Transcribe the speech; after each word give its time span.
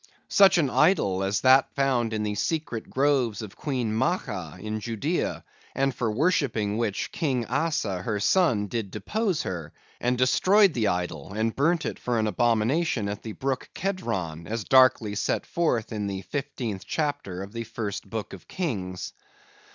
Such 0.29 0.57
an 0.57 0.67
idol 0.71 1.23
as 1.23 1.41
that 1.41 1.69
found 1.75 2.11
in 2.11 2.23
the 2.23 2.33
secret 2.33 2.89
groves 2.89 3.43
of 3.43 3.55
Queen 3.55 3.93
Maachah 3.93 4.57
in 4.59 4.79
Judea; 4.79 5.43
and 5.75 5.93
for 5.93 6.11
worshipping 6.11 6.79
which, 6.79 7.11
King 7.11 7.45
Asa, 7.45 8.01
her 8.01 8.19
son, 8.19 8.65
did 8.65 8.89
depose 8.89 9.43
her, 9.43 9.71
and 9.99 10.17
destroyed 10.17 10.73
the 10.73 10.87
idol, 10.87 11.33
and 11.33 11.55
burnt 11.55 11.85
it 11.85 11.99
for 11.99 12.17
an 12.17 12.25
abomination 12.25 13.07
at 13.07 13.21
the 13.21 13.33
brook 13.33 13.69
Kedron, 13.75 14.47
as 14.47 14.63
darkly 14.63 15.13
set 15.13 15.45
forth 15.45 15.91
in 15.91 16.07
the 16.07 16.23
15th 16.33 16.81
chapter 16.83 17.43
of 17.43 17.53
the 17.53 17.63
First 17.65 18.09
Book 18.09 18.33
of 18.33 18.47
Kings. 18.47 19.13